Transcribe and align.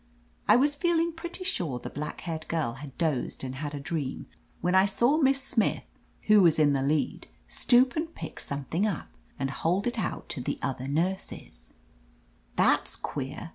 I 0.47 0.55
was 0.55 0.73
feeling 0.73 1.11
pretty 1.11 1.43
sure 1.43 1.77
the 1.77 1.91
black 1.91 2.21
haired 2.21 2.47
girl 2.47 2.73
had 2.81 2.97
dozed 2.97 3.43
and 3.43 3.53
had 3.53 3.75
a 3.75 3.79
dream, 3.79 4.25
when 4.59 4.73
I 4.73 4.87
saw 4.87 5.17
Miss 5.19 5.39
Smith, 5.43 5.83
who 6.23 6.41
was 6.41 6.57
in 6.57 6.73
the 6.73 6.81
lead, 6.81 7.27
stoop 7.47 7.95
and 7.95 8.11
pick 8.15 8.39
something 8.39 8.87
up, 8.87 9.09
and 9.37 9.51
hold 9.51 9.85
it 9.85 9.99
out 9.99 10.27
to 10.29 10.41
the 10.41 10.57
other 10.63 10.87
nurses," 10.87 11.75
That's 12.65 12.95
queer 12.95 13.49